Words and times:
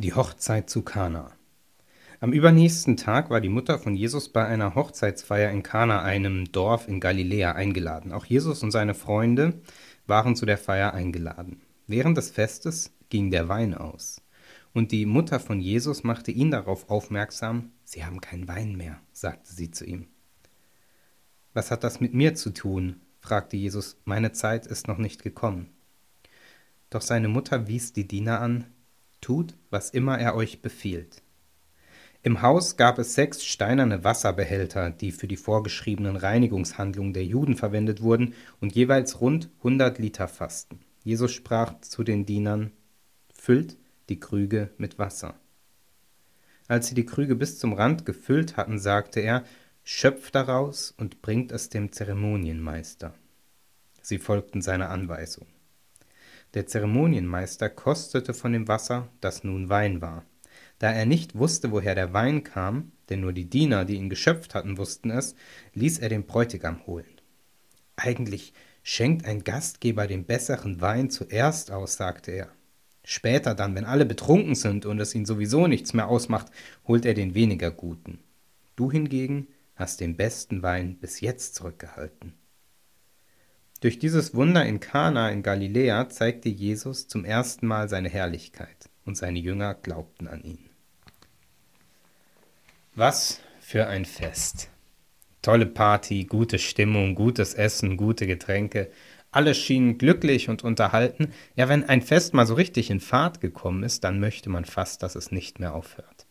Die 0.00 0.14
Hochzeit 0.14 0.70
zu 0.70 0.80
Kana. 0.80 1.30
Am 2.20 2.32
übernächsten 2.32 2.96
Tag 2.96 3.28
war 3.28 3.42
die 3.42 3.50
Mutter 3.50 3.78
von 3.78 3.94
Jesus 3.94 4.30
bei 4.30 4.46
einer 4.46 4.74
Hochzeitsfeier 4.74 5.50
in 5.50 5.62
Kana, 5.62 6.00
einem 6.00 6.50
Dorf 6.52 6.88
in 6.88 7.00
Galiläa, 7.00 7.52
eingeladen. 7.52 8.10
Auch 8.10 8.24
Jesus 8.24 8.62
und 8.62 8.70
seine 8.70 8.94
Freunde 8.94 9.60
waren 10.06 10.36
zu 10.36 10.46
der 10.46 10.56
Feier 10.56 10.94
eingeladen. 10.94 11.60
Während 11.86 12.16
des 12.16 12.30
Festes 12.30 12.94
ging 13.10 13.30
der 13.30 13.50
Wein 13.50 13.74
aus. 13.74 14.22
Und 14.72 14.90
die 14.90 15.04
Mutter 15.04 15.38
von 15.38 15.60
Jesus 15.60 16.02
machte 16.02 16.30
ihn 16.30 16.50
darauf 16.50 16.88
aufmerksam, 16.88 17.70
Sie 17.84 18.02
haben 18.02 18.22
keinen 18.22 18.48
Wein 18.48 18.76
mehr, 18.76 19.02
sagte 19.12 19.52
sie 19.52 19.70
zu 19.70 19.84
ihm. 19.84 20.06
Was 21.52 21.70
hat 21.70 21.84
das 21.84 22.00
mit 22.00 22.14
mir 22.14 22.34
zu 22.34 22.54
tun? 22.54 23.02
fragte 23.20 23.58
Jesus, 23.58 24.00
meine 24.06 24.32
Zeit 24.32 24.66
ist 24.66 24.88
noch 24.88 24.96
nicht 24.96 25.22
gekommen. 25.22 25.68
Doch 26.88 27.02
seine 27.02 27.28
Mutter 27.28 27.68
wies 27.68 27.92
die 27.92 28.08
Diener 28.08 28.40
an, 28.40 28.64
tut, 29.20 29.54
was 29.70 29.90
immer 29.90 30.18
er 30.18 30.34
euch 30.34 30.62
befiehlt. 30.62 31.22
Im 32.22 32.42
Haus 32.42 32.76
gab 32.76 32.98
es 32.98 33.14
sechs 33.14 33.44
steinerne 33.44 34.04
Wasserbehälter, 34.04 34.90
die 34.90 35.10
für 35.10 35.26
die 35.26 35.38
vorgeschriebenen 35.38 36.16
Reinigungshandlungen 36.16 37.14
der 37.14 37.24
Juden 37.24 37.56
verwendet 37.56 38.02
wurden 38.02 38.34
und 38.60 38.74
jeweils 38.74 39.22
rund 39.22 39.48
100 39.58 39.98
Liter 39.98 40.28
fassten. 40.28 40.80
Jesus 41.02 41.32
sprach 41.32 41.80
zu 41.80 42.04
den 42.04 42.26
Dienern, 42.26 42.72
füllt 43.32 43.78
die 44.10 44.20
Krüge 44.20 44.70
mit 44.76 44.98
Wasser. 44.98 45.34
Als 46.68 46.88
sie 46.88 46.94
die 46.94 47.06
Krüge 47.06 47.36
bis 47.36 47.58
zum 47.58 47.72
Rand 47.72 48.04
gefüllt 48.04 48.58
hatten, 48.58 48.78
sagte 48.78 49.20
er, 49.20 49.44
schöpft 49.82 50.34
daraus 50.34 50.92
und 50.96 51.22
bringt 51.22 51.52
es 51.52 51.70
dem 51.70 51.90
Zeremonienmeister. 51.90 53.14
Sie 54.02 54.18
folgten 54.18 54.60
seiner 54.60 54.90
Anweisung. 54.90 55.46
Der 56.54 56.66
Zeremonienmeister 56.66 57.70
kostete 57.70 58.34
von 58.34 58.52
dem 58.52 58.66
Wasser, 58.66 59.08
das 59.20 59.44
nun 59.44 59.68
Wein 59.68 60.00
war. 60.00 60.24
Da 60.80 60.90
er 60.90 61.06
nicht 61.06 61.36
wusste, 61.36 61.70
woher 61.70 61.94
der 61.94 62.12
Wein 62.12 62.42
kam, 62.42 62.92
denn 63.08 63.20
nur 63.20 63.32
die 63.32 63.48
Diener, 63.48 63.84
die 63.84 63.96
ihn 63.96 64.10
geschöpft 64.10 64.54
hatten, 64.54 64.78
wussten 64.78 65.10
es, 65.10 65.34
ließ 65.74 65.98
er 65.98 66.08
den 66.08 66.26
Bräutigam 66.26 66.86
holen. 66.86 67.20
Eigentlich 67.96 68.52
schenkt 68.82 69.26
ein 69.26 69.44
Gastgeber 69.44 70.06
den 70.06 70.24
besseren 70.24 70.80
Wein 70.80 71.10
zuerst 71.10 71.70
aus, 71.70 71.96
sagte 71.96 72.32
er. 72.32 72.48
Später 73.04 73.54
dann, 73.54 73.74
wenn 73.74 73.84
alle 73.84 74.06
betrunken 74.06 74.54
sind 74.54 74.86
und 74.86 74.98
es 75.00 75.14
ihn 75.14 75.26
sowieso 75.26 75.66
nichts 75.66 75.92
mehr 75.94 76.08
ausmacht, 76.08 76.50
holt 76.86 77.04
er 77.04 77.14
den 77.14 77.34
weniger 77.34 77.70
guten. 77.70 78.18
Du 78.74 78.90
hingegen 78.90 79.48
hast 79.74 80.00
den 80.00 80.16
besten 80.16 80.62
Wein 80.62 80.98
bis 80.98 81.20
jetzt 81.20 81.54
zurückgehalten. 81.54 82.34
Durch 83.80 83.98
dieses 83.98 84.34
Wunder 84.34 84.66
in 84.66 84.78
Kana 84.78 85.30
in 85.30 85.42
Galiläa 85.42 86.10
zeigte 86.10 86.50
Jesus 86.50 87.08
zum 87.08 87.24
ersten 87.24 87.66
Mal 87.66 87.88
seine 87.88 88.10
Herrlichkeit 88.10 88.90
und 89.06 89.16
seine 89.16 89.38
Jünger 89.38 89.72
glaubten 89.74 90.28
an 90.28 90.42
ihn. 90.42 90.68
Was 92.94 93.40
für 93.60 93.86
ein 93.86 94.04
Fest! 94.04 94.68
Tolle 95.40 95.64
Party, 95.64 96.24
gute 96.24 96.58
Stimmung, 96.58 97.14
gutes 97.14 97.54
Essen, 97.54 97.96
gute 97.96 98.26
Getränke. 98.26 98.90
Alle 99.30 99.54
schienen 99.54 99.96
glücklich 99.96 100.50
und 100.50 100.62
unterhalten. 100.62 101.32
Ja, 101.56 101.70
wenn 101.70 101.84
ein 101.84 102.02
Fest 102.02 102.34
mal 102.34 102.46
so 102.46 102.52
richtig 102.52 102.90
in 102.90 103.00
Fahrt 103.00 103.40
gekommen 103.40 103.82
ist, 103.82 104.04
dann 104.04 104.20
möchte 104.20 104.50
man 104.50 104.66
fast, 104.66 105.02
dass 105.02 105.14
es 105.14 105.32
nicht 105.32 105.58
mehr 105.58 105.72
aufhört. 105.72 106.26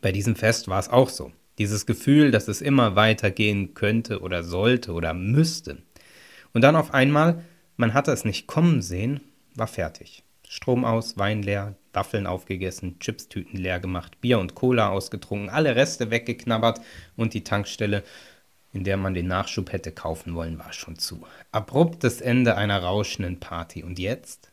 Bei 0.00 0.10
diesem 0.10 0.34
Fest 0.34 0.66
war 0.66 0.80
es 0.80 0.88
auch 0.88 1.10
so. 1.10 1.30
Dieses 1.58 1.86
Gefühl, 1.86 2.32
dass 2.32 2.48
es 2.48 2.60
immer 2.60 2.96
weitergehen 2.96 3.74
könnte 3.74 4.20
oder 4.22 4.42
sollte 4.42 4.92
oder 4.92 5.14
müsste. 5.14 5.82
Und 6.52 6.62
dann 6.62 6.76
auf 6.76 6.94
einmal, 6.94 7.44
man 7.76 7.94
hatte 7.94 8.12
es 8.12 8.24
nicht 8.24 8.46
kommen 8.46 8.82
sehen, 8.82 9.20
war 9.54 9.66
fertig. 9.66 10.24
Strom 10.48 10.84
aus, 10.84 11.16
Wein 11.16 11.42
leer, 11.42 11.76
Waffeln 11.92 12.26
aufgegessen, 12.26 12.98
Chipstüten 12.98 13.58
leer 13.58 13.78
gemacht, 13.78 14.20
Bier 14.20 14.38
und 14.40 14.54
Cola 14.54 14.88
ausgetrunken, 14.88 15.48
alle 15.48 15.76
Reste 15.76 16.10
weggeknabbert 16.10 16.80
und 17.16 17.34
die 17.34 17.44
Tankstelle, 17.44 18.02
in 18.72 18.84
der 18.84 18.96
man 18.96 19.14
den 19.14 19.28
Nachschub 19.28 19.72
hätte 19.72 19.92
kaufen 19.92 20.34
wollen, 20.34 20.58
war 20.58 20.72
schon 20.72 20.98
zu. 20.98 21.24
Abruptes 21.52 22.20
Ende 22.20 22.56
einer 22.56 22.82
rauschenden 22.82 23.38
Party. 23.38 23.82
Und 23.82 23.98
jetzt? 23.98 24.50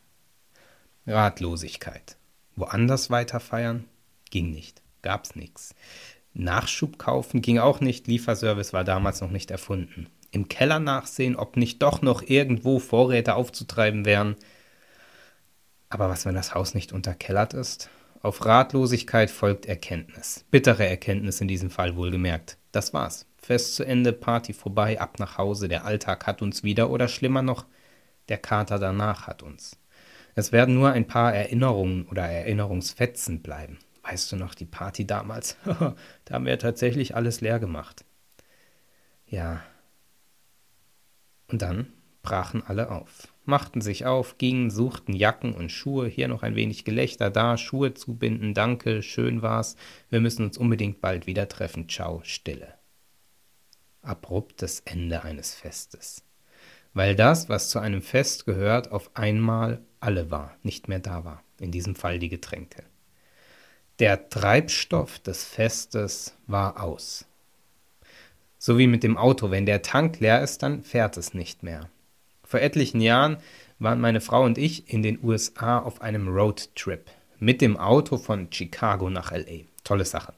Ratlosigkeit. 1.06 2.16
Woanders 2.54 3.10
weiter 3.10 3.40
feiern? 3.40 3.84
Ging 4.30 4.50
nicht. 4.50 4.82
Gab's 5.02 5.36
nix. 5.36 5.74
Nachschub 6.34 6.98
kaufen 6.98 7.42
ging 7.42 7.58
auch 7.58 7.80
nicht, 7.80 8.06
Lieferservice 8.06 8.72
war 8.72 8.84
damals 8.84 9.20
noch 9.20 9.30
nicht 9.30 9.50
erfunden 9.50 10.08
im 10.30 10.48
Keller 10.48 10.78
nachsehen, 10.78 11.36
ob 11.36 11.56
nicht 11.56 11.82
doch 11.82 12.02
noch 12.02 12.22
irgendwo 12.22 12.78
Vorräte 12.78 13.34
aufzutreiben 13.34 14.04
wären. 14.04 14.36
Aber 15.88 16.08
was, 16.08 16.26
wenn 16.26 16.34
das 16.34 16.54
Haus 16.54 16.74
nicht 16.74 16.92
unterkellert 16.92 17.54
ist? 17.54 17.88
Auf 18.20 18.44
Ratlosigkeit 18.44 19.30
folgt 19.30 19.66
Erkenntnis. 19.66 20.44
Bittere 20.50 20.86
Erkenntnis 20.86 21.40
in 21.40 21.48
diesem 21.48 21.70
Fall 21.70 21.96
wohlgemerkt. 21.96 22.58
Das 22.72 22.92
war's. 22.92 23.26
Fest 23.36 23.76
zu 23.76 23.84
Ende, 23.84 24.12
Party 24.12 24.52
vorbei, 24.52 25.00
ab 25.00 25.18
nach 25.18 25.38
Hause, 25.38 25.68
der 25.68 25.84
Alltag 25.84 26.26
hat 26.26 26.42
uns 26.42 26.62
wieder 26.62 26.90
oder 26.90 27.08
schlimmer 27.08 27.42
noch, 27.42 27.64
der 28.28 28.38
Kater 28.38 28.78
danach 28.78 29.26
hat 29.26 29.42
uns. 29.42 29.78
Es 30.34 30.52
werden 30.52 30.74
nur 30.74 30.92
ein 30.92 31.06
paar 31.06 31.34
Erinnerungen 31.34 32.06
oder 32.08 32.22
Erinnerungsfetzen 32.22 33.40
bleiben. 33.40 33.78
Weißt 34.02 34.30
du 34.32 34.36
noch 34.36 34.54
die 34.54 34.66
Party 34.66 35.06
damals? 35.06 35.56
da 35.64 36.34
haben 36.34 36.46
wir 36.46 36.58
tatsächlich 36.58 37.14
alles 37.14 37.40
leer 37.40 37.58
gemacht. 37.58 38.04
Ja, 39.26 39.62
dann 41.58 41.92
brachen 42.22 42.62
alle 42.62 42.90
auf, 42.90 43.28
machten 43.44 43.80
sich 43.80 44.06
auf, 44.06 44.38
gingen, 44.38 44.70
suchten 44.70 45.14
Jacken 45.14 45.54
und 45.54 45.70
Schuhe, 45.70 46.08
hier 46.08 46.28
noch 46.28 46.42
ein 46.42 46.54
wenig 46.54 46.84
Gelächter, 46.84 47.30
da 47.30 47.56
Schuhe 47.56 47.94
zubinden, 47.94 48.54
danke, 48.54 49.02
schön 49.02 49.42
war's, 49.42 49.76
wir 50.10 50.20
müssen 50.20 50.44
uns 50.44 50.58
unbedingt 50.58 51.00
bald 51.00 51.26
wieder 51.26 51.48
treffen, 51.48 51.88
ciao, 51.88 52.20
Stille. 52.24 52.74
Abruptes 54.02 54.80
Ende 54.84 55.22
eines 55.24 55.54
Festes. 55.54 56.22
Weil 56.94 57.14
das, 57.14 57.48
was 57.48 57.70
zu 57.70 57.78
einem 57.78 58.02
Fest 58.02 58.46
gehört, 58.46 58.90
auf 58.92 59.10
einmal 59.14 59.80
alle 60.00 60.30
war, 60.30 60.56
nicht 60.62 60.88
mehr 60.88 61.00
da 61.00 61.24
war, 61.24 61.42
in 61.60 61.70
diesem 61.70 61.94
Fall 61.94 62.18
die 62.18 62.28
Getränke. 62.28 62.84
Der 63.98 64.28
Treibstoff 64.28 65.18
des 65.18 65.44
Festes 65.44 66.36
war 66.46 66.82
aus. 66.82 67.27
So 68.58 68.76
wie 68.76 68.88
mit 68.88 69.02
dem 69.02 69.16
Auto, 69.16 69.50
wenn 69.50 69.66
der 69.66 69.82
Tank 69.82 70.20
leer 70.20 70.42
ist, 70.42 70.62
dann 70.62 70.82
fährt 70.82 71.16
es 71.16 71.32
nicht 71.32 71.62
mehr. 71.62 71.88
Vor 72.42 72.60
etlichen 72.60 73.00
Jahren 73.00 73.36
waren 73.78 74.00
meine 74.00 74.20
Frau 74.20 74.44
und 74.44 74.58
ich 74.58 74.92
in 74.92 75.02
den 75.02 75.22
USA 75.22 75.78
auf 75.78 76.02
einem 76.02 76.28
Roadtrip 76.28 77.10
mit 77.38 77.60
dem 77.60 77.76
Auto 77.76 78.18
von 78.18 78.48
Chicago 78.50 79.10
nach 79.10 79.30
LA. 79.30 79.64
Tolle 79.84 80.04
Sache. 80.04 80.34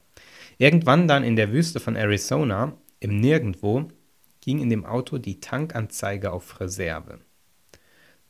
Irgendwann 0.57 1.07
dann 1.07 1.23
in 1.23 1.35
der 1.35 1.51
Wüste 1.51 1.79
von 1.79 1.95
Arizona, 1.95 2.73
im 2.99 3.19
Nirgendwo, 3.19 3.87
ging 4.41 4.61
in 4.61 4.69
dem 4.69 4.85
Auto 4.85 5.17
die 5.17 5.39
Tankanzeige 5.39 6.31
auf 6.31 6.59
Reserve. 6.59 7.19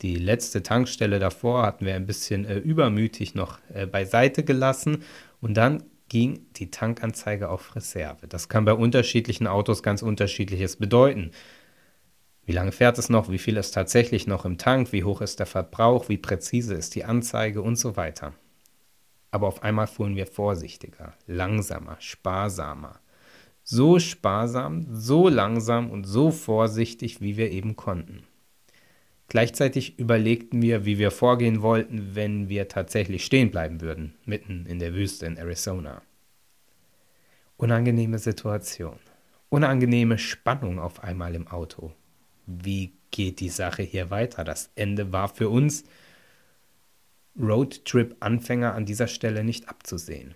Die 0.02 0.16
letzte 0.16 0.64
Tankstelle 0.64 1.20
davor 1.20 1.64
hatten 1.64 1.86
wir 1.86 1.96
ein 1.96 2.08
bisschen 2.08 2.46
äh, 2.46 2.58
übermütig 2.58 3.36
noch 3.36 3.60
äh, 3.74 3.86
beiseite 3.86 4.44
gelassen 4.44 5.04
und 5.42 5.56
dann 5.56 5.84
ging 6.12 6.46
die 6.58 6.70
Tankanzeige 6.70 7.48
auf 7.48 7.74
Reserve. 7.74 8.28
Das 8.28 8.50
kann 8.50 8.66
bei 8.66 8.74
unterschiedlichen 8.74 9.48
Autos 9.48 9.82
ganz 9.82 10.02
unterschiedliches 10.02 10.76
bedeuten. 10.76 11.32
Wie 12.46 12.52
lange 12.52 12.74
fährt 12.74 12.98
es 12.98 13.08
noch? 13.08 13.32
Wie 13.32 13.38
viel 13.38 13.56
ist 13.56 13.72
tatsächlich 13.72 14.28
noch 14.28 14.44
im 14.44 14.58
Tank? 14.58 14.92
Wie 14.92 15.06
hoch 15.06 15.22
ist 15.22 15.40
der 15.40 15.46
Verbrauch? 15.46 16.10
Wie 16.10 16.18
präzise 16.18 16.74
ist 16.74 16.96
die 16.96 17.06
Anzeige 17.06 17.62
und 17.62 17.78
so 17.78 17.96
weiter. 17.96 18.34
Aber 19.32 19.48
auf 19.48 19.64
einmal 19.64 19.88
fuhren 19.88 20.18
wir 20.18 20.28
vorsichtiger, 20.28 21.14
langsamer, 21.28 21.96
sparsamer. 22.02 23.00
So 23.64 23.98
sparsam, 23.98 24.88
so 24.92 25.30
langsam 25.30 25.90
und 25.90 26.04
so 26.04 26.30
vorsichtig, 26.30 27.22
wie 27.22 27.38
wir 27.38 27.52
eben 27.52 27.78
konnten. 27.78 28.24
Gleichzeitig 29.32 29.98
überlegten 29.98 30.62
wir, 30.62 30.84
wie 30.84 30.98
wir 30.98 31.10
vorgehen 31.10 31.62
wollten, 31.62 32.16
wenn 32.16 32.50
wir 32.50 32.68
tatsächlich 32.68 33.24
stehen 33.24 33.50
bleiben 33.50 33.80
würden, 33.80 34.14
mitten 34.26 34.66
in 34.66 34.78
der 34.78 34.94
Wüste 34.94 35.26
in 35.26 35.38
Arizona. 35.38 36.02
Unangenehme 37.56 38.20
Situation. 38.20 39.00
Unangenehme 39.48 40.18
Spannung 40.18 40.80
auf 40.80 41.02
einmal 41.02 41.34
im 41.34 41.48
Auto. 41.48 41.94
Wie 42.46 42.92
geht 43.10 43.40
die 43.40 43.48
Sache 43.48 43.84
hier 43.84 44.10
weiter? 44.10 44.44
Das 44.44 44.70
Ende 44.76 45.14
war 45.14 45.34
für 45.34 45.48
uns 45.48 45.86
Roadtrip-Anfänger 47.40 48.74
an 48.74 48.86
dieser 48.86 49.08
Stelle 49.08 49.46
nicht 49.46 49.70
abzusehen. 49.70 50.36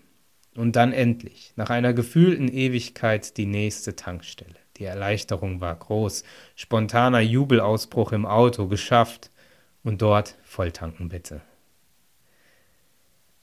Und 0.55 0.77
dann 0.77 0.93
endlich, 0.93 1.51
nach 1.57 1.69
einer 1.69 1.93
gefühlten 1.93 2.47
Ewigkeit, 2.47 3.35
die 3.35 3.45
nächste 3.45 3.97
Tankstelle. 3.97 4.64
Die 4.77 4.85
Erleichterung 4.85 5.61
war 5.61 5.75
groß. 5.75 6.23
Spontaner 6.55 7.21
Jubelausbruch 7.21 8.11
im 8.11 8.25
Auto, 8.25 8.67
geschafft. 8.67 9.31
Und 9.83 10.01
dort 10.01 10.35
volltanken 10.43 11.09
bitte. 11.09 11.41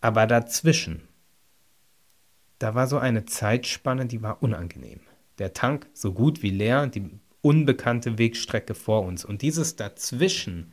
Aber 0.01 0.27
dazwischen, 0.27 1.07
da 2.59 2.75
war 2.75 2.89
so 2.89 2.99
eine 2.99 3.25
Zeitspanne, 3.25 4.07
die 4.07 4.23
war 4.23 4.43
unangenehm. 4.43 5.01
Der 5.39 5.53
Tank 5.53 5.89
so 5.95 6.13
gut 6.13 6.43
wie 6.43 6.51
leer, 6.51 6.89
die 6.89 7.09
unbekannte 7.43 8.19
Wegstrecke 8.19 8.75
vor 8.75 9.03
uns. 9.05 9.25
Und 9.25 9.43
dieses 9.43 9.77
dazwischen, 9.77 10.73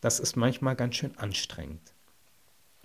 das 0.00 0.20
ist 0.20 0.36
manchmal 0.36 0.76
ganz 0.76 0.96
schön 0.96 1.16
anstrengend. 1.18 1.92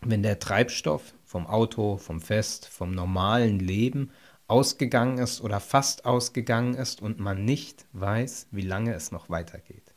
Wenn 0.01 0.23
der 0.23 0.39
Treibstoff 0.39 1.13
vom 1.23 1.47
Auto, 1.47 1.97
vom 1.97 2.19
Fest, 2.19 2.67
vom 2.67 2.91
normalen 2.91 3.59
Leben 3.59 4.11
ausgegangen 4.51 5.17
ist 5.17 5.41
oder 5.41 5.61
fast 5.61 6.05
ausgegangen 6.05 6.73
ist 6.73 7.01
und 7.01 7.19
man 7.19 7.45
nicht 7.45 7.85
weiß, 7.93 8.47
wie 8.51 8.61
lange 8.61 8.93
es 8.93 9.11
noch 9.11 9.29
weitergeht. 9.29 9.95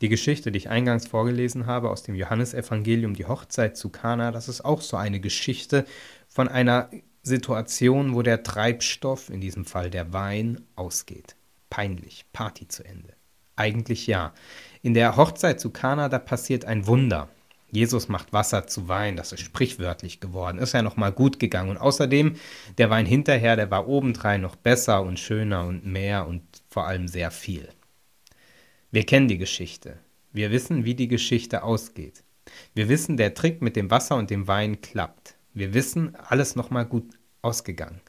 Die 0.00 0.08
Geschichte, 0.08 0.50
die 0.50 0.58
ich 0.58 0.68
eingangs 0.68 1.06
vorgelesen 1.06 1.66
habe 1.66 1.90
aus 1.90 2.02
dem 2.02 2.16
Johannesevangelium, 2.16 3.14
die 3.14 3.26
Hochzeit 3.26 3.76
zu 3.76 3.88
Kana, 3.90 4.32
das 4.32 4.48
ist 4.48 4.64
auch 4.64 4.80
so 4.80 4.96
eine 4.96 5.20
Geschichte 5.20 5.84
von 6.28 6.48
einer 6.48 6.90
Situation, 7.22 8.14
wo 8.14 8.22
der 8.22 8.42
Treibstoff, 8.42 9.30
in 9.30 9.40
diesem 9.40 9.64
Fall 9.64 9.90
der 9.90 10.12
Wein, 10.12 10.60
ausgeht. 10.74 11.36
Peinlich, 11.70 12.26
Party 12.32 12.66
zu 12.66 12.84
Ende. 12.84 13.14
Eigentlich 13.54 14.06
ja. 14.06 14.34
In 14.82 14.94
der 14.94 15.16
Hochzeit 15.16 15.60
zu 15.60 15.70
Kana, 15.70 16.08
da 16.08 16.18
passiert 16.18 16.64
ein 16.64 16.86
Wunder. 16.86 17.28
Jesus 17.70 18.08
macht 18.08 18.32
Wasser 18.32 18.66
zu 18.66 18.88
Wein, 18.88 19.16
das 19.16 19.32
ist 19.32 19.42
sprichwörtlich 19.42 20.20
geworden, 20.20 20.58
ist 20.58 20.72
ja 20.72 20.82
nochmal 20.82 21.12
gut 21.12 21.38
gegangen. 21.38 21.70
Und 21.70 21.76
außerdem, 21.76 22.36
der 22.78 22.88
Wein 22.88 23.04
hinterher, 23.04 23.56
der 23.56 23.70
war 23.70 23.88
obendrein 23.88 24.40
noch 24.40 24.56
besser 24.56 25.02
und 25.02 25.18
schöner 25.18 25.66
und 25.66 25.84
mehr 25.84 26.26
und 26.26 26.42
vor 26.70 26.86
allem 26.86 27.08
sehr 27.08 27.30
viel. 27.30 27.68
Wir 28.90 29.04
kennen 29.04 29.28
die 29.28 29.38
Geschichte. 29.38 29.98
Wir 30.32 30.50
wissen, 30.50 30.84
wie 30.86 30.94
die 30.94 31.08
Geschichte 31.08 31.62
ausgeht. 31.62 32.24
Wir 32.74 32.88
wissen, 32.88 33.18
der 33.18 33.34
Trick 33.34 33.60
mit 33.60 33.76
dem 33.76 33.90
Wasser 33.90 34.16
und 34.16 34.30
dem 34.30 34.48
Wein 34.48 34.80
klappt. 34.80 35.34
Wir 35.52 35.74
wissen, 35.74 36.16
alles 36.16 36.56
nochmal 36.56 36.86
gut 36.86 37.18
ausgegangen. 37.42 38.00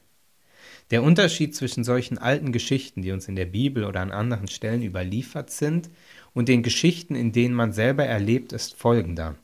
Der 0.91 1.03
Unterschied 1.03 1.56
zwischen 1.56 1.83
solchen 1.83 2.17
alten 2.17 2.51
Geschichten, 2.51 3.01
die 3.01 3.11
uns 3.11 3.27
in 3.27 3.35
der 3.35 3.45
Bibel 3.45 3.83
oder 3.83 4.00
an 4.00 4.11
anderen 4.11 4.47
Stellen 4.47 4.81
überliefert 4.83 5.51
sind, 5.51 5.89
und 6.33 6.47
den 6.47 6.63
Geschichten, 6.63 7.15
in 7.15 7.31
denen 7.31 7.53
man 7.53 7.73
selber 7.73 8.06
erlebt, 8.06 8.53
ist 8.53 8.75
folgender. 8.75 9.35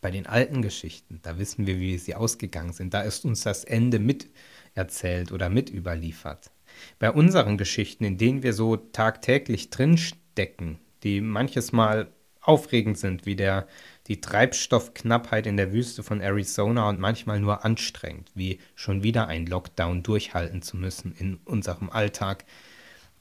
Bei 0.00 0.10
den 0.10 0.26
alten 0.26 0.62
Geschichten, 0.62 1.20
da 1.22 1.38
wissen 1.38 1.66
wir, 1.66 1.78
wie 1.78 1.98
sie 1.98 2.14
ausgegangen 2.14 2.72
sind, 2.72 2.94
da 2.94 3.02
ist 3.02 3.24
uns 3.24 3.42
das 3.42 3.64
Ende 3.64 3.98
miterzählt 3.98 5.30
oder 5.32 5.48
mit 5.48 5.70
überliefert. 5.70 6.50
Bei 6.98 7.10
unseren 7.10 7.58
Geschichten, 7.58 8.04
in 8.04 8.16
denen 8.16 8.42
wir 8.42 8.52
so 8.52 8.76
tagtäglich 8.76 9.70
drinstecken, 9.70 10.78
die 11.02 11.20
manches 11.20 11.72
Mal 11.72 12.12
aufregend 12.40 12.98
sind, 12.98 13.26
wie 13.26 13.36
der, 13.36 13.66
die 14.06 14.20
Treibstoffknappheit 14.20 15.46
in 15.46 15.56
der 15.56 15.72
Wüste 15.72 16.02
von 16.02 16.20
Arizona 16.20 16.88
und 16.88 16.98
manchmal 16.98 17.38
nur 17.38 17.64
anstrengend, 17.64 18.30
wie 18.34 18.58
schon 18.74 19.02
wieder 19.02 19.28
ein 19.28 19.46
Lockdown 19.46 20.02
durchhalten 20.02 20.62
zu 20.62 20.76
müssen 20.76 21.14
in 21.18 21.36
unserem 21.44 21.90
Alltag. 21.90 22.44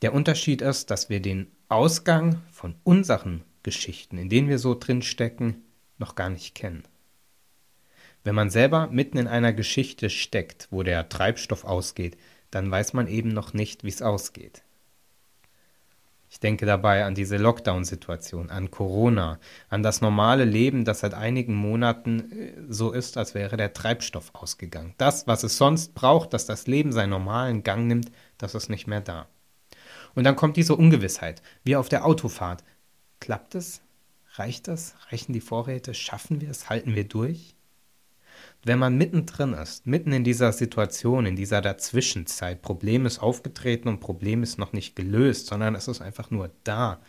Der 0.02 0.14
Unterschied 0.14 0.62
ist, 0.62 0.90
dass 0.90 1.10
wir 1.10 1.22
den 1.22 1.48
Ausgang 1.68 2.42
von 2.52 2.76
unseren 2.84 3.44
Geschichten, 3.64 4.18
in 4.18 4.30
denen 4.30 4.48
wir 4.48 4.58
so 4.58 4.74
drinstecken, 4.74 5.64
noch 6.00 6.16
gar 6.16 6.30
nicht 6.30 6.56
kennen. 6.56 6.84
Wenn 8.24 8.36
man 8.36 8.50
selber 8.50 8.88
mitten 8.88 9.18
in 9.18 9.28
einer 9.28 9.54
Geschichte 9.54 10.10
steckt, 10.10 10.68
wo 10.72 10.84
der 10.84 11.10
Treibstoff 11.10 11.63
ausgeht, 11.63 12.18
dann 12.51 12.69
weiß 12.69 12.94
man 12.94 13.07
eben 13.07 13.30
noch 13.30 13.54
nicht, 13.54 13.84
wie 13.84 13.90
es 13.90 14.01
ausgeht. 14.01 14.63
Ich 16.31 16.40
denke 16.40 16.68
dabei 16.68 17.06
an 17.06 17.16
diese 17.16 17.38
Lockdown-Situation, 17.38 18.51
an 18.51 18.69
Corona, 18.69 19.40
an 19.68 19.81
das 19.81 20.01
normale 20.01 20.46
Leben, 20.46 20.86
das 20.86 21.00
seit 21.00 21.16
einigen 21.16 21.56
Monaten 21.56 22.31
äh, 22.31 22.54
so 22.69 22.92
ist, 22.92 23.18
als 23.18 23.34
wäre 23.34 23.57
der 23.57 23.74
Treibstoff 23.74 24.30
ausgegangen. 24.34 24.94
Das, 24.98 25.25
was 25.25 25.44
es 25.44 25.57
sonst 25.57 25.95
braucht, 25.95 26.34
dass 26.34 26.45
das 26.45 26.68
Leben 26.68 26.92
seinen 26.92 27.10
normalen 27.10 27.63
Gang 27.63 27.88
nimmt, 27.88 28.12
das 28.38 28.54
ist 28.54 28.69
nicht 28.69 28.86
mehr 28.86 29.02
da. 29.02 29.28
Und 30.13 30.24
dann 30.24 30.36
kommt 30.36 30.56
diese 30.56 30.75
Ungewissheit, 30.75 31.42
wie 31.63 31.75
auf 31.75 31.90
der 31.90 32.06
Autofahrt. 32.06 32.63
Klappt 33.19 33.56
es? 33.56 33.81
Reicht 34.40 34.70
das? 34.70 34.96
Reichen 35.10 35.34
die 35.34 35.42
Vorräte? 35.42 35.94
Schaffen 35.94 36.40
wir 36.40 36.50
es? 36.50 36.70
Halten 36.70 36.96
wir 36.96 37.04
durch? 37.04 37.56
Wenn 38.64 38.80
man 38.80 38.98
mittendrin 38.98 39.52
ist, 39.52 39.86
mitten 39.86 40.14
in 40.14 40.24
dieser 40.24 40.54
Situation, 40.54 41.26
in 41.26 41.36
dieser 41.36 41.60
Dazwischenzeit, 41.60 42.62
Problem 42.62 43.06
ist 43.06 43.20
aufgetreten 43.20 43.90
und 43.90 44.00
Problem 44.00 44.42
ist 44.42 44.58
noch 44.58 44.72
nicht 44.72 44.96
gelöst, 44.96 45.48
sondern 45.48 45.76
es 45.76 45.90
ist 45.90 46.00
einfach 46.00 46.32
nur 46.32 46.52
da, 46.64 47.02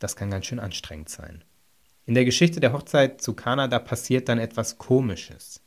das 0.00 0.16
kann 0.16 0.30
ganz 0.30 0.46
schön 0.46 0.58
anstrengend 0.58 1.08
sein. 1.10 1.44
In 2.06 2.14
der 2.14 2.24
Geschichte 2.24 2.58
der 2.58 2.72
Hochzeit 2.72 3.22
zu 3.22 3.34
Kana, 3.34 3.68
da 3.68 3.78
passiert 3.78 4.28
dann 4.28 4.40
etwas 4.40 4.78
Komisches. 4.78 5.62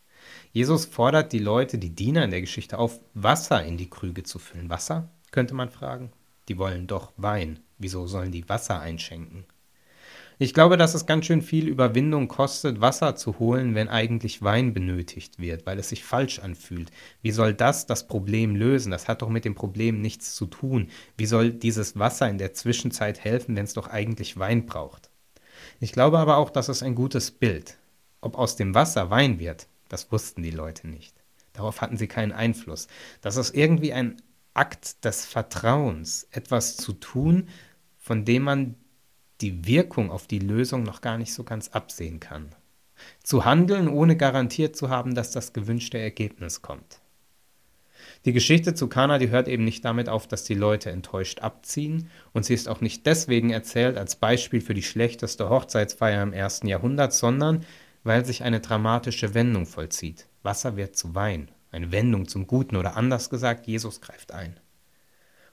Jesus 0.52 0.86
fordert 0.86 1.32
die 1.32 1.40
Leute, 1.40 1.78
die 1.78 1.96
Diener 1.96 2.26
in 2.26 2.32
der 2.32 2.42
Geschichte 2.42 2.78
auf, 2.78 3.00
Wasser 3.14 3.64
in 3.64 3.78
die 3.78 3.90
Krüge 3.90 4.24
zu 4.24 4.40
füllen. 4.40 4.70
Wasser, 4.70 5.10
könnte 5.32 5.54
man 5.54 5.70
fragen. 5.70 6.12
Die 6.50 6.58
wollen 6.58 6.88
doch 6.88 7.14
Wein. 7.16 7.60
Wieso 7.78 8.08
sollen 8.08 8.34
die 8.34 8.50
Wasser 8.50 8.82
einschenken? 8.82 9.46
Ich 10.42 10.56
glaube, 10.56 10.76
dass 10.76 10.96
es 10.96 11.06
ganz 11.06 11.28
schön 11.28 11.44
viel 11.44 11.68
Überwindung 11.68 12.28
kostet, 12.28 12.82
Wasser 12.82 13.16
zu 13.16 13.38
holen, 13.38 13.76
wenn 13.76 13.90
eigentlich 13.90 14.42
Wein 14.42 14.74
benötigt 14.74 15.38
wird, 15.38 15.68
weil 15.68 15.78
es 15.78 15.90
sich 15.90 16.04
falsch 16.04 16.40
anfühlt. 16.40 16.90
Wie 17.22 17.30
soll 17.30 17.54
das 17.54 17.86
das 17.86 18.08
Problem 18.08 18.56
lösen? 18.56 18.90
Das 18.90 19.08
hat 19.08 19.22
doch 19.22 19.30
mit 19.30 19.46
dem 19.46 19.54
Problem 19.54 20.02
nichts 20.02 20.34
zu 20.34 20.48
tun. 20.48 20.90
Wie 21.16 21.28
soll 21.28 21.52
dieses 21.52 22.00
Wasser 22.00 22.28
in 22.28 22.40
der 22.40 22.56
Zwischenzeit 22.56 23.24
helfen, 23.24 23.56
wenn 23.56 23.66
es 23.66 23.76
doch 23.76 23.88
eigentlich 23.88 24.40
Wein 24.40 24.66
braucht? 24.66 25.12
Ich 25.80 25.92
glaube 25.92 26.18
aber 26.18 26.38
auch, 26.38 26.50
dass 26.50 26.70
es 26.70 26.82
ein 26.82 26.96
gutes 26.96 27.30
Bild. 27.30 27.78
Ob 28.20 28.36
aus 28.36 28.56
dem 28.56 28.74
Wasser 28.74 29.12
Wein 29.12 29.38
wird, 29.38 29.68
das 29.90 30.12
wussten 30.12 30.42
die 30.42 30.50
Leute 30.50 30.88
nicht. 30.88 31.14
Darauf 31.54 31.82
hatten 31.82 31.98
sie 31.98 32.08
keinen 32.08 32.32
Einfluss. 32.32 32.88
Das 33.22 33.38
ist 33.38 33.54
irgendwie 33.54 33.94
ein 33.94 34.20
Akt 34.56 35.06
des 35.06 35.24
Vertrauens, 35.24 36.28
etwas 36.32 36.78
zu 36.78 36.94
tun, 36.94 37.48
von 38.00 38.26
dem 38.26 38.42
man 38.42 38.76
die 39.42 39.66
Wirkung 39.66 40.12
auf 40.12 40.28
die 40.28 40.40
Lösung 40.40 40.84
noch 40.84 41.02
gar 41.02 41.18
nicht 41.18 41.34
so 41.34 41.44
ganz 41.44 41.70
absehen 41.70 42.20
kann. 42.20 42.50
Zu 43.24 43.46
handeln, 43.46 43.88
ohne 43.88 44.16
garantiert 44.16 44.76
zu 44.76 44.90
haben, 44.90 45.16
dass 45.16 45.32
das 45.32 45.54
gewünschte 45.54 45.98
Ergebnis 45.98 46.62
kommt. 46.62 47.02
Die 48.26 48.34
Geschichte 48.34 48.76
zu 48.76 48.88
Kana, 48.88 49.18
die 49.18 49.30
hört 49.30 49.48
eben 49.48 49.64
nicht 49.64 49.84
damit 49.84 50.08
auf, 50.08 50.28
dass 50.28 50.44
die 50.44 50.54
Leute 50.54 50.92
enttäuscht 50.92 51.40
abziehen, 51.40 52.10
und 52.34 52.46
sie 52.46 52.54
ist 52.54 52.70
auch 52.70 52.82
nicht 52.82 53.06
deswegen 53.08 53.50
erzählt 53.50 53.98
als 53.98 54.16
Beispiel 54.16 54.62
für 54.62 54.76
die 54.76 54.84
schlechteste 54.84 55.50
Hochzeitsfeier 55.50 56.22
im 56.22 56.34
ersten 56.34 56.68
Jahrhundert, 56.68 57.14
sondern 57.14 57.66
weil 58.04 58.26
sich 58.26 58.44
eine 58.44 58.60
dramatische 58.60 59.34
Wendung 59.34 59.66
vollzieht. 59.66 60.28
Wasser 60.44 60.78
wird 60.78 60.96
zu 60.96 61.16
Wein, 61.16 61.50
eine 61.72 61.92
Wendung 61.92 62.28
zum 62.28 62.48
Guten 62.48 62.76
oder 62.76 62.96
anders 62.96 63.30
gesagt, 63.30 63.68
Jesus 63.68 64.02
greift 64.02 64.32
ein. 64.32 64.60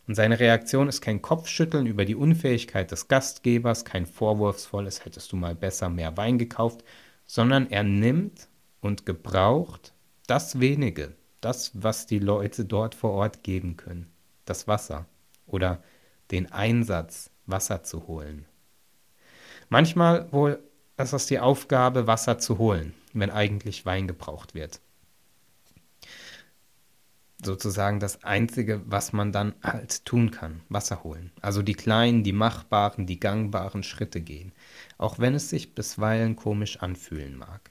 Und 0.09 0.15
seine 0.15 0.41
Reaktion 0.41 0.89
ist 0.89 1.03
kein 1.03 1.21
Kopfschütteln 1.21 1.87
über 1.87 2.07
die 2.07 2.15
Unfähigkeit 2.15 2.91
des 2.91 3.09
Gastgebers, 3.09 3.85
kein 3.85 4.07
vorwurfsvolles 4.07 5.05
hättest 5.05 5.31
du 5.31 5.37
mal 5.37 5.55
besser 5.55 5.91
mehr 5.91 6.17
Wein 6.17 6.39
gekauft, 6.39 6.83
sondern 7.27 7.71
er 7.71 7.83
nimmt 7.83 8.49
und 8.81 9.05
gebraucht 9.05 9.93
das 10.27 10.61
wenige, 10.61 11.15
das, 11.43 11.73
was 11.75 12.07
die 12.07 12.21
Leute 12.21 12.65
dort 12.65 12.95
vor 12.95 13.11
Ort 13.11 13.43
geben 13.43 13.77
können, 13.77 14.11
das 14.47 14.67
Wasser 14.67 15.05
oder 15.47 15.83
den 16.31 16.51
Einsatz, 16.51 17.31
Wasser 17.45 17.83
zu 17.83 18.07
holen. 18.07 18.47
Manchmal 19.69 20.33
wohl 20.33 20.59
ist 20.97 21.13
es 21.13 21.27
die 21.27 21.39
Aufgabe, 21.39 22.07
Wasser 22.07 22.39
zu 22.39 22.57
holen, 22.57 22.95
wenn 23.13 23.31
eigentlich 23.31 23.85
Wein 23.85 24.07
gebraucht 24.07 24.55
wird 24.55 24.81
sozusagen 27.43 28.01
das 28.01 28.25
Einzige, 28.25 28.83
was 28.87 29.13
man 29.13 29.33
dann 29.33 29.55
halt 29.63 30.05
tun 30.05 30.31
kann, 30.31 30.63
Wasser 30.69 31.05
holen. 31.05 31.33
Also 31.41 31.63
die 31.63 31.75
kleinen, 31.75 32.25
die 32.25 32.33
machbaren, 32.33 33.07
die 33.07 33.21
gangbaren 33.21 33.83
Schritte 33.83 34.21
gehen, 34.21 34.53
auch 34.99 35.19
wenn 35.19 35.35
es 35.35 35.49
sich 35.51 35.75
bisweilen 35.75 36.37
komisch 36.37 36.79
anfühlen 36.79 37.37
mag. 37.37 37.71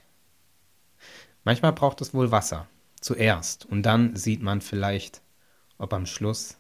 Manchmal 1.44 1.74
braucht 1.74 2.02
es 2.02 2.14
wohl 2.14 2.32
Wasser, 2.32 2.68
zuerst, 3.00 3.66
und 3.66 3.84
dann 3.84 4.16
sieht 4.16 4.42
man 4.42 4.62
vielleicht, 4.62 5.22
ob 5.78 5.94
am 5.94 6.06
Schluss 6.06 6.58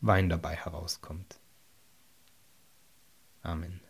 Wein 0.00 0.28
dabei 0.28 0.54
herauskommt. 0.54 1.40
Amen. 3.42 3.80